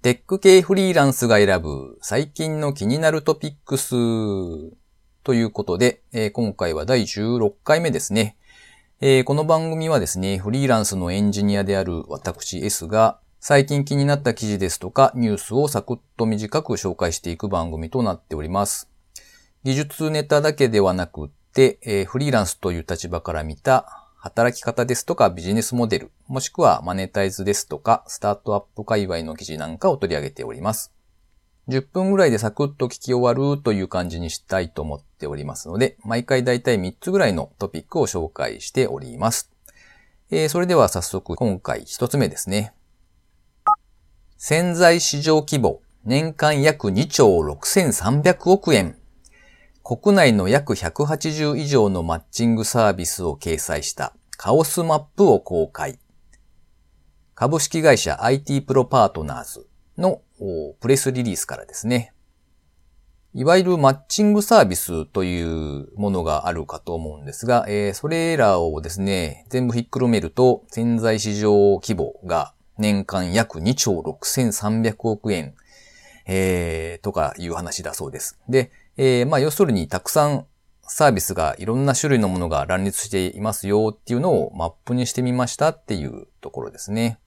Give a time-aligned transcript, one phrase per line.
[0.00, 3.90] テック系フリーランスが選ぶ最近の気になるトピックス
[5.24, 8.36] ということで、えー、今回は第16回目ですね、
[9.00, 18.88] えー、この番組はですね、フリーランスのエンジニアである私 S が最近気になった記事ですとかニュースをサクッと短く紹介していく番組となっております。
[19.64, 30.92] 技術ネタだけではなくって、えー、フリーランスという立場から見た働き方ですとかビジネスモデル、もしくはマネタイズですとかスタートアップ界隈の記事なんかを取り上げております。
[31.68, 39.52] 10分ぐらいでサクッと聞き終わるという感じにしたいと思っておりますので、毎回だいたい3つぐらいのトピックを紹介しております。
[40.30, 42.72] えー、それでは早速今回1つ目ですね。
[44.36, 48.96] 潜在市場規模、年間約2兆6300億円。
[49.88, 55.98] 国内の約180以上のマッチングサービスを掲載したカオスマップを公開。
[57.34, 59.66] 株式会社 IT プロパートナーズ
[59.96, 60.20] の
[60.80, 62.12] プレスリリースからですね。
[63.32, 75.54] いわゆるマッチングサービスというものがあるかと思うんですが、えー、それらをですね、全部ひっくるめると潜在市場規模が年間約2兆6300億円、
[76.26, 78.38] えー、とかいう話だそうです。
[78.50, 80.46] で、えー、まあ、要するにたくさん
[80.82, 87.20] サービスがいろんな種類のものが乱立していますよっていうのをマップにしてみましたっていうところですね。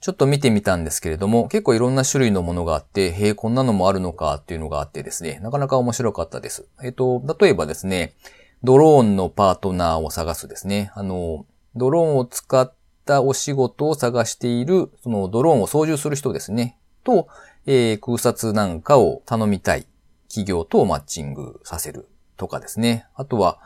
[0.00, 6.68] ちょっと見てみたんですけれども、結構いろんな種類のものがあって、へえ、こんなのもあるのかっていうのがあってですね、なかなか面白かったです。
[6.82, 8.14] えっ、と、例えばですね、
[8.62, 10.92] ドローンのパートナーを探すですね。
[10.94, 11.44] あの、
[11.74, 12.72] ドローンを使っ
[13.04, 16.78] たお仕事を探している、そのドローンを操縦する人ですね。
[17.04, 17.28] と、
[17.66, 19.86] えー、空撮なんかを頼みたい
[20.30, 23.06] 企業とマッチングさせるとかですね。
[23.14, 23.58] あとは、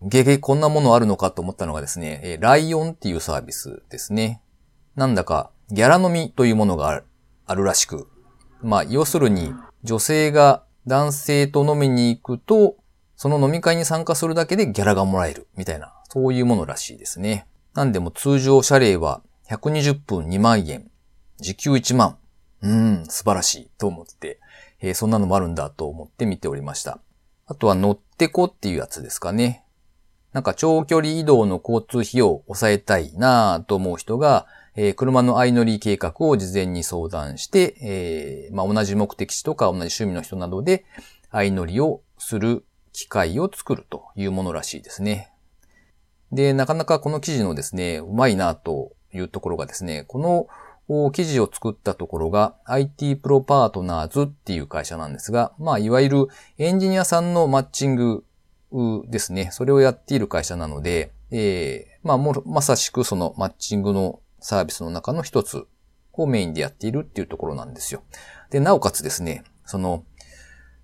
[0.00, 4.40] ゲゲこんなものあるのかと思ったのがですね、えライオンっていうサービスですね。
[4.94, 7.02] なんだか、ギャラ飲みというものが
[7.46, 8.06] あるらしく。
[8.62, 12.76] まあ、要するに、女性が男性と飲みに行くと、
[13.16, 17.46] その飲み会に参加するだけでギャラがもらえる、みたいな、そういうものらしいですね。
[17.74, 20.90] なんでも通常謝礼は120分2万円、
[21.38, 22.18] 時給1万。
[22.64, 24.40] うん、素晴らしいと思って
[24.84, 27.00] えー、そんなのもあるんだと思って見ておりました。
[27.46, 29.64] あとは乗ってこっていうやつですかね。
[30.34, 40.84] なんか長距離移動の交通費を抑えたいなぁと思う人が、えー、車の相乗り計画を事前に相談して、えー、まあ、同じ目的地とか同じ趣味の人などで
[41.30, 45.32] 相乗りをする機会を作るというものらしいですね。
[46.30, 50.48] で、なかなかこの記事のですね、うまいなというところがですね、この
[50.88, 56.26] を記事を作ったところが IT プロパートナーズっていう会社なんですが、まあ、いわゆる
[56.58, 58.24] エンジニアさんのマッチング
[59.08, 59.50] ですね。
[59.52, 65.66] それをやっている会社なので、えー、まあ、も、まさしくそのマッチングのサービスの中の一つ
[66.12, 68.02] をメインでやっているっていうところなんですよ。
[68.50, 70.04] で、なおかつですね、その、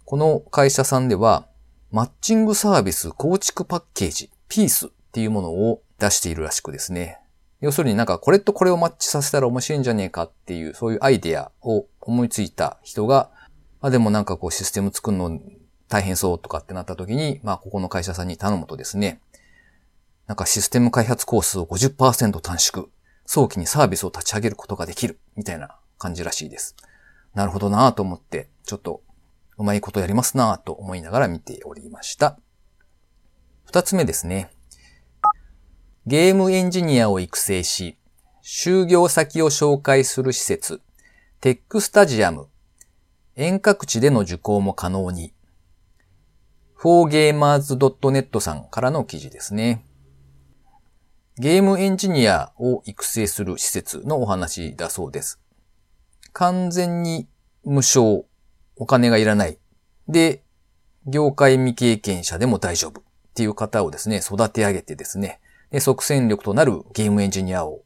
[0.04, 1.46] この会社さんでは、
[1.90, 7.18] マッチングサービス構築パッケージ、ピースっていうものを出しているらしくですね。
[7.60, 13.30] 要するになんかこれとこれをマッチさせたら面白いんじゃねえかっていう、そういうアイデアを思いついた人が、
[13.80, 15.40] まあでもなんかこうシステム作るの
[15.88, 19.20] 大変そうとかってなった時に、まあここの会社さんに頼むとですね、
[20.26, 22.86] なんかシステム開発コースを50%短縮、
[23.26, 26.76] 早期にサービスを立ち上げることができる、みたいな感じらしいです。
[27.34, 29.02] なるほどなぁと思って、ちょっと
[29.58, 32.38] うまいことやりますなぁと思いながら見ておりました。
[33.64, 34.50] 二つ目ですね。
[36.10, 37.96] ゲームエンジニアを育成し、
[38.42, 40.82] 就業先を紹介する施設、
[41.40, 42.48] テックスタジアム、
[43.36, 45.32] 遠隔地での受講も可能に、
[46.80, 49.84] 4gamers.net さんからの記事ですね。
[51.38, 55.38] ゲームエンジニアを育成する施設のお話だそうです。
[56.32, 57.28] 完全に
[57.62, 58.24] 無償、
[58.74, 59.60] お金がいらない。
[60.08, 60.42] で、
[61.06, 65.38] 業界未経験者でも大丈夫っていう方をですね、育て上げてですね、
[65.78, 67.82] 即戦力となるゲームエンジニアを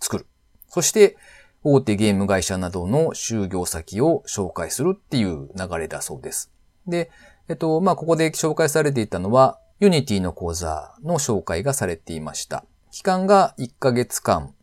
[0.00, 0.26] 作る。
[0.68, 1.16] そして、
[1.64, 6.52] 大手ゲーム会社などの就業先を紹介するっていう流れだそうです。
[6.86, 7.10] で、
[7.48, 12.64] えっと、まあ、ここで紹介されていたのは、 Unity の講座の紹介がされていました。
[12.90, 14.54] 期間が1ヶ月間、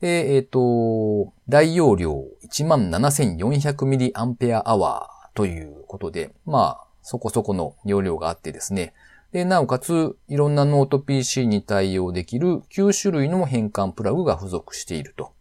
[0.00, 8.92] で、えっ、ー、と、大容量 17,400mAh ということで、まあ、そこそこの容量があってですね。
[9.32, 15.32] で、なおかつ、いろんなノート PC に対応できる9種類の変換プラグが付属していると。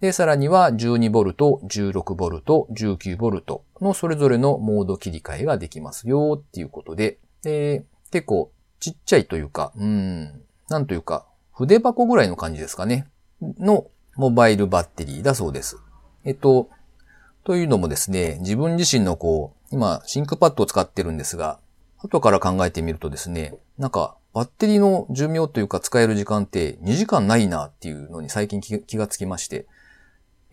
[0.00, 1.34] で、さらには 12V、
[1.66, 8.50] 16V、19V のそれぞれのモード切り替えができますよっていうことで、で結構
[8.80, 13.06] ちっちゃいというか、うん、なんというか、筆箱ぐらいの感じですかね。
[13.42, 15.76] のモバイルバッテリーだそうです。
[16.24, 16.70] えっと、
[17.44, 21.58] というのもですね、自分自身のこう、今、 ThinkPad を使ってるんですが、
[22.02, 29.66] 後から考えてみるとですね、なんか、バッテリーの寿命というか使える時間って2時間ないなっていうのに最近気がつきまして、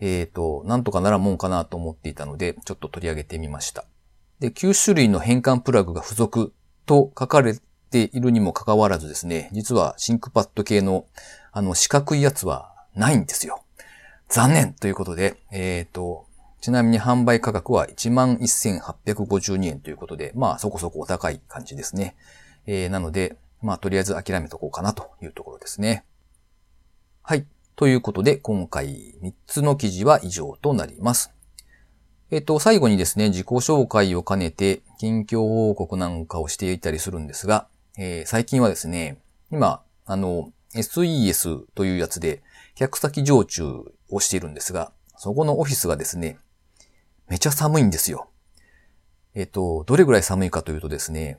[0.00, 3.84] えっ、ー、と、なんとかならもんかなと思っていたので、ちょっと取り上げてみました。
[4.40, 6.52] で、9種類の変換プラグが付属
[6.86, 7.54] と書かれ
[7.90, 11.06] ているにもかかわらずですね、実はシンクパッド系の
[11.52, 13.64] あの四角いやつはないんですよ。
[14.28, 16.26] 残念ということで、えっ、ー、と、
[16.60, 22.16] ちなみに販売価格は11,852円ということで、まあそこそこお高い感じですね。
[22.66, 26.04] えー、なので、まあとりあえず諦めとこうかなというところですね。
[27.22, 27.46] はい。
[27.76, 31.32] ということで、今回3つの記事は以上となります。
[32.30, 39.18] えっ、と、最後にですね、自己紹介を兼ねて、近況報告なんかをしていたりするんですが、えー、最近はですね、
[39.50, 42.42] 今、あの、SES というやつで、
[42.74, 46.38] 客先常駐をしているんですが、そこのオフィスがですね、
[47.28, 48.30] めちゃ寒いんですよ。
[49.34, 51.38] えっ、と、どれぐらい寒いかというとですね、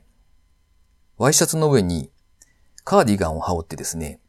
[1.18, 2.10] ワイシャツの上に
[2.84, 4.20] カーディガンを羽織ってですね、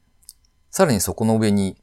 [0.70, 1.78] さらにそこの上に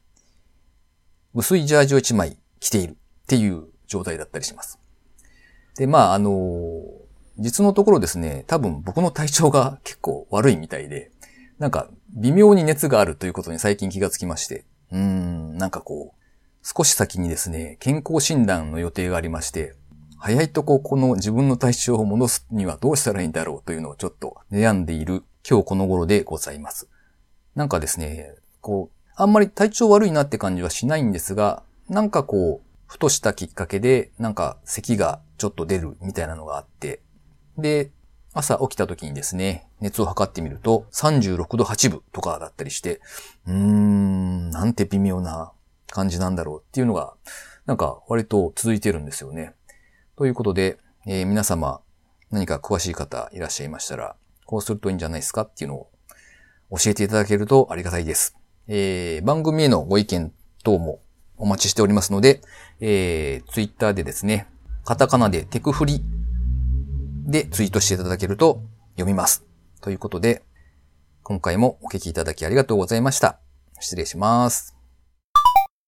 [1.33, 2.95] 薄いジャージを1枚着ているっ
[3.27, 4.79] ていう状態だったりします。
[5.77, 6.83] で、まあ、あの、
[7.37, 11.11] 実のところですね、多分僕の体調が結構悪いみたいで、
[11.57, 16.18] なんか微妙に熱があるということに最近気がつきまして、うーん、なんかこう、
[16.61, 19.75] 少し先にですね、健康診断の予定がありまして、
[20.17, 26.89] 早いとここの自分の体調を戻すにはどうしたらいいんだろうというのをちょっと悩んでいる今日この頃でございます。
[27.55, 37.01] なんかですね、こう、あんまり体調悪いなって感じはしないんですが、なんかこう、ふとしたきっかけで、なんか咳がちょっと出るみたいなのがあって、
[37.57, 37.91] で、
[38.33, 43.01] 朝起きた時にですね、熱を測ってみると36度8分とかだったりして、
[43.47, 45.51] うーん、なんて微妙な
[45.91, 47.13] 感じなんだろうっていうのが、
[47.65, 49.53] なんか割と続いてるんですよね。
[50.15, 51.81] ということで、えー、皆様
[52.31, 54.15] 何か詳しい方いらっしゃいましたら、
[54.45, 55.89] こうするといいんじゃないですかっていうのを
[56.71, 58.35] 教えていただけるとありがたいです。
[58.67, 60.31] えー、番組へのご意見
[60.63, 61.01] 等も
[61.37, 62.41] お待ちしておりますので、
[62.79, 64.47] えー、ツイッターでですね、
[64.85, 66.03] カタカナでテクフリ
[67.25, 68.61] でツイートしていただけると
[68.93, 69.45] 読みます。
[69.81, 70.43] ということで、
[71.23, 73.39] 今回もお聞きいただきありがとうございました。
[73.79, 74.78] 失礼します。